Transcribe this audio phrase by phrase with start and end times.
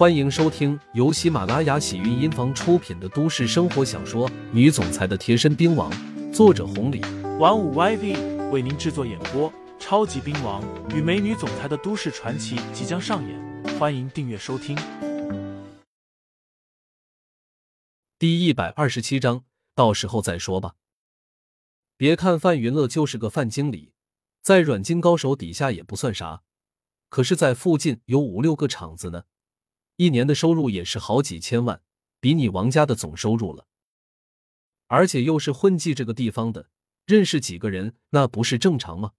[0.00, 5.92] 欢迎收听由喜马拉雅喜韵音房出品的都市生活小说《女总裁的贴身兵王》，
[6.32, 7.02] 作者红礼，
[7.38, 9.52] 玩五 YV 为您制作演播。
[9.78, 14.74] 超级兵王与美女总裁的都市传奇即将上演，欢迎订阅收听。
[18.18, 19.44] 第一百二十七章，
[19.74, 20.76] 到时候再说吧。
[21.98, 23.92] 别看范云乐就是个范经理，
[24.40, 26.40] 在软金高手底下也不算啥，
[27.10, 29.24] 可是，在附近有五六个厂子呢。
[30.00, 31.82] 一年的收入也是好几千万，
[32.20, 33.66] 比你王家的总收入了。
[34.86, 36.70] 而且又是混迹这个地方的，
[37.04, 39.12] 认识几个人那不是正常吗？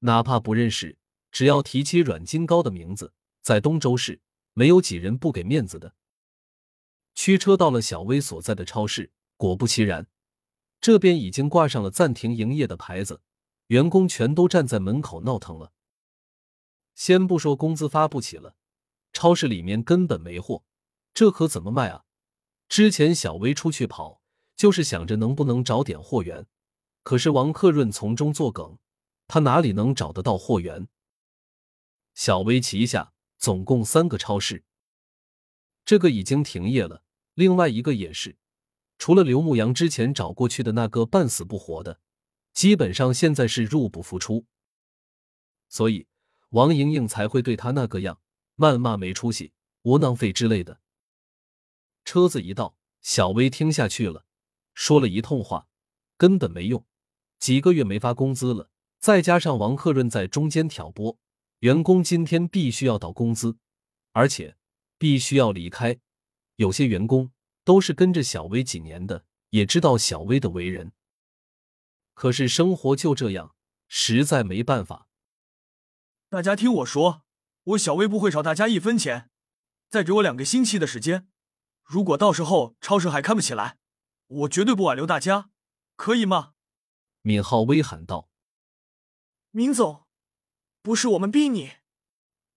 [0.00, 0.98] 哪怕不认识，
[1.30, 4.20] 只要提起阮金高的名字，在东周市
[4.52, 5.94] 没有几人不给面子的。
[7.14, 10.08] 驱车到了小薇所在的超市，果不其然，
[10.80, 13.20] 这边已经挂上了暂停营业的牌子，
[13.68, 15.72] 员工全都站在门口闹腾了。
[16.96, 18.56] 先不说工资发不起了。
[19.12, 20.64] 超市里面根本没货，
[21.12, 22.04] 这可怎么卖啊？
[22.68, 24.22] 之前小薇出去跑，
[24.56, 26.46] 就是想着能不能找点货源，
[27.02, 28.78] 可是王克润从中作梗，
[29.28, 30.88] 他哪里能找得到货源？
[32.14, 34.64] 小薇旗下总共三个超市，
[35.84, 37.04] 这个已经停业了，
[37.34, 38.38] 另外一个也是，
[38.96, 42.00] 除了刘牧阳之前找过去的那个半死不活的，
[42.54, 44.46] 基本上现在是入不敷出，
[45.68, 46.06] 所以
[46.50, 48.21] 王莹莹才会对他那个样。
[48.62, 50.80] 谩骂没出息、窝囊废之类的。
[52.04, 54.24] 车子一到，小薇听下去了，
[54.72, 55.66] 说了一通话，
[56.16, 56.86] 根本没用。
[57.40, 61.18] 几个月没发工资了，再加上王克润在中间挑拨，
[61.58, 63.58] 员工今天必须要到工资，
[64.12, 64.56] 而且
[64.96, 65.98] 必须要离开。
[66.54, 67.32] 有些员工
[67.64, 70.92] 都是跟着小薇几年的，也知道小薇的为人。
[72.14, 73.56] 可是生活就这样，
[73.88, 75.08] 实在没办法。
[76.28, 77.24] 大家听我说。
[77.64, 79.30] 我小薇不会少大家一分钱，
[79.88, 81.28] 再给我两个星期的时间。
[81.84, 83.78] 如果到时候超市还开不起来，
[84.26, 85.50] 我绝对不挽留大家，
[85.94, 86.54] 可以吗？
[87.22, 88.28] 闵浩威喊道
[89.52, 90.06] ：“闵总，
[90.82, 91.74] 不是我们逼你，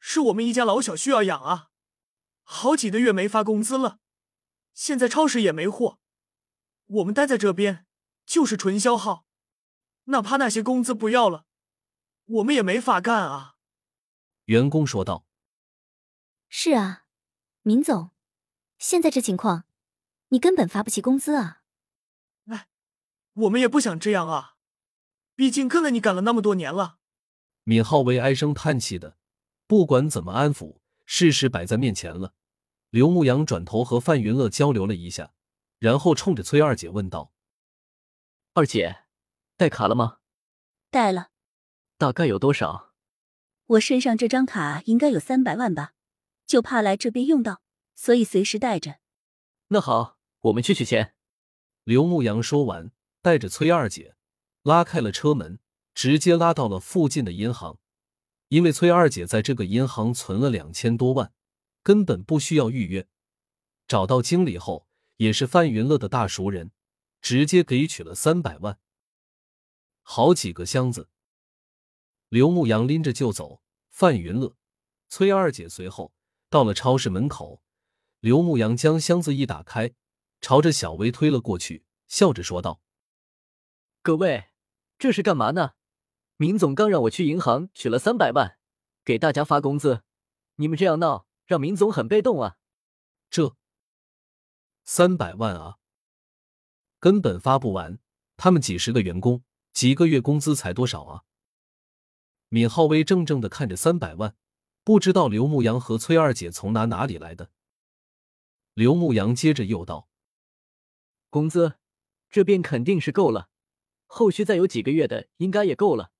[0.00, 1.68] 是我们一家老小需要养啊，
[2.42, 3.98] 好几个月没发工资了，
[4.72, 5.98] 现在超市也没货，
[6.86, 7.84] 我们待在这边
[8.24, 9.26] 就是纯消耗，
[10.04, 11.44] 哪怕那些工资不要了，
[12.24, 13.52] 我们也没法干啊。”
[14.46, 15.26] 员工说道
[16.48, 17.06] ：“是啊，
[17.62, 18.10] 闵总，
[18.78, 19.64] 现在这情况，
[20.28, 21.62] 你根本发不起工资啊！
[22.46, 22.68] 哎，
[23.32, 24.56] 我们也不想这样啊，
[25.34, 26.98] 毕竟跟了你干了那么多年了。”
[27.64, 29.16] 闵浩为唉声叹气的，
[29.66, 32.34] 不管怎么安抚，事实摆在面前了。
[32.90, 35.32] 刘牧阳转头和范云乐交流了一下，
[35.78, 37.32] 然后冲着崔二姐问道
[38.52, 39.04] ：“二姐，
[39.56, 40.18] 带卡了吗
[40.90, 41.30] ？”“带了。
[41.96, 42.92] ”“大概有多少？”
[43.66, 45.92] 我身上这张卡应该有三百万吧，
[46.46, 47.62] 就怕来这边用到，
[47.94, 48.98] 所以随时带着。
[49.68, 51.14] 那好，我们去取钱。
[51.84, 52.90] 刘牧阳说完，
[53.22, 54.16] 带着崔二姐
[54.62, 55.58] 拉开了车门，
[55.94, 57.78] 直接拉到了附近的银行。
[58.48, 61.32] 因为崔二姐在这个银行存了两千多万，
[61.82, 63.08] 根本不需要预约。
[63.88, 64.86] 找到经理后，
[65.16, 66.70] 也是范云乐的大熟人，
[67.20, 68.78] 直接给取了三百万，
[70.02, 71.08] 好几个箱子。
[72.34, 74.56] 刘牧阳拎着就走，范云乐、
[75.08, 76.12] 崔二姐随后
[76.50, 77.62] 到了超市门口。
[78.18, 79.94] 刘牧阳将箱子一打开，
[80.40, 82.80] 朝着小薇推了过去，笑着说道
[84.02, 84.46] ：“各位，
[84.98, 85.74] 这是干嘛呢？
[86.36, 88.58] 明总刚让我去银行取了三百万，
[89.04, 90.02] 给大家发工资。
[90.56, 92.56] 你们这样闹，让明总很被动啊。
[93.30, 93.54] 这
[94.82, 95.76] 三百万啊，
[96.98, 98.00] 根本发不完。
[98.36, 101.22] 他们几十个员工，几个月工资才多少啊？”
[102.54, 104.36] 闵浩威怔怔的看着三百万，
[104.84, 107.50] 不知道刘牧阳和崔二姐从哪哪里来的。
[108.74, 110.08] 刘牧阳接着又道
[111.30, 111.74] ：“工资
[112.30, 113.48] 这边肯定是够了，
[114.06, 116.12] 后续再有几个月的应该也够了。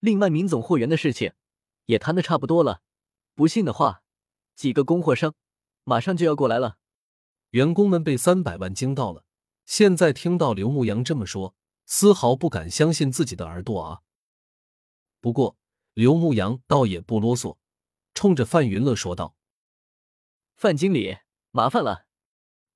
[0.00, 1.34] 另外，闵总货源的事情
[1.86, 2.82] 也谈的差不多了，
[3.36, 4.02] 不信的话，
[4.56, 5.36] 几个供货商
[5.84, 6.78] 马上就要过来了。”
[7.50, 9.24] 员工们被三百万惊到了，
[9.66, 11.54] 现在听到刘牧阳这么说，
[11.86, 14.00] 丝毫不敢相信自己的耳朵啊！
[15.20, 15.56] 不过，
[16.00, 17.58] 刘牧阳倒也不啰嗦，
[18.14, 19.36] 冲着范云乐说道
[20.56, 21.18] ：“范经理，
[21.50, 22.06] 麻烦了。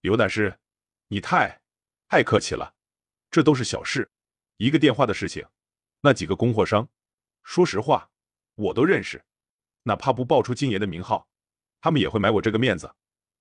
[0.00, 0.58] 刘大师，
[1.08, 1.60] 你太
[2.08, 2.74] 太客气了，
[3.30, 4.10] 这都是小事，
[4.56, 5.46] 一个电话的事情。
[6.00, 6.88] 那几个供货商，
[7.42, 8.10] 说实话，
[8.54, 9.22] 我都认识，
[9.82, 11.28] 哪怕不报出金爷的名号，
[11.82, 12.94] 他们也会买我这个面子。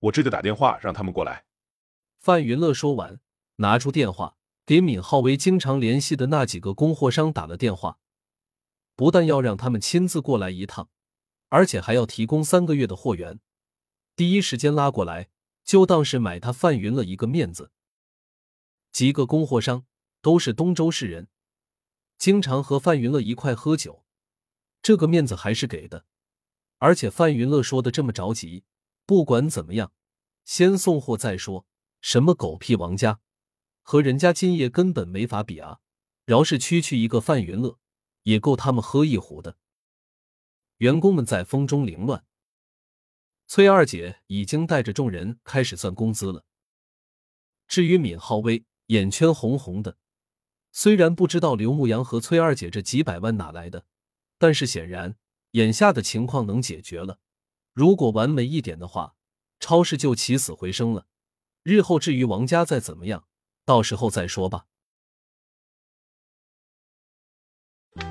[0.00, 1.44] 我这就打电话让他们过来。”
[2.18, 3.20] 范云乐说完，
[3.58, 4.36] 拿出电话
[4.66, 8.00] 给闵浩为经常联系的那几个供货商打了电话。
[9.00, 10.90] 不但要让他们亲自过来一趟，
[11.48, 13.40] 而且还要提供三个月的货源，
[14.14, 15.30] 第一时间拉过来，
[15.64, 17.72] 就当是买他范云乐一个面子。
[18.92, 19.86] 几个供货商
[20.20, 21.28] 都是东州市人，
[22.18, 24.04] 经常和范云乐一块喝酒，
[24.82, 26.04] 这个面子还是给的。
[26.76, 28.64] 而且范云乐说的这么着急，
[29.06, 29.94] 不管怎么样，
[30.44, 31.64] 先送货再说。
[32.02, 33.20] 什么狗屁王家，
[33.80, 35.78] 和人家今夜根本没法比啊！
[36.26, 37.78] 饶是区区一个范云乐，
[38.22, 39.56] 也够他们喝一壶的。
[40.78, 42.24] 员工们在风中凌乱。
[43.46, 46.44] 崔二姐已经带着众人开始算工资了。
[47.66, 49.96] 至于闵浩威，眼圈红红的。
[50.72, 53.84] 虽然不知道刘牧阳和崔二姐这几百万哪来的，
[54.38, 55.16] 但是显然。
[55.52, 57.18] 眼下的情况能解决了，
[57.72, 59.16] 如果完美一点的话，
[59.58, 61.08] 超市就起死回生了。
[61.64, 63.26] 日后至于王家再怎么样，
[63.64, 64.68] 到时候再说吧。